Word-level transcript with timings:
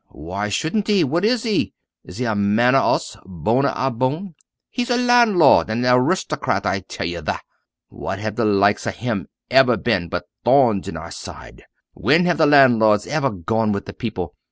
Why 0.15 0.49
shouldn't 0.49 0.87
he? 0.87 1.03
What 1.03 1.23
is 1.23 1.43
he? 1.43 1.75
Is 2.03 2.17
he 2.17 2.25
a 2.25 2.33
man 2.33 2.73
of 2.73 2.83
us 2.95 3.15
bone 3.23 3.65
of 3.67 3.77
our 3.77 3.91
bone? 3.91 4.33
He's 4.71 4.89
a 4.89 4.97
landlord, 4.97 5.69
and 5.69 5.85
an 5.85 5.93
aristocrat, 5.93 6.65
I 6.65 6.79
tell 6.79 7.21
tha! 7.21 7.39
What 7.89 8.17
have 8.17 8.35
the 8.35 8.45
likes 8.45 8.87
of 8.87 8.95
him 8.95 9.27
ever 9.51 9.77
been 9.77 10.09
but 10.09 10.25
thorns 10.43 10.87
in 10.87 10.97
our 10.97 11.11
side? 11.11 11.65
When 11.93 12.25
have 12.25 12.39
the 12.39 12.47
landlords 12.47 13.05
ever 13.05 13.29
gone 13.29 13.73
with 13.73 13.85
the 13.85 13.93
people? 13.93 14.33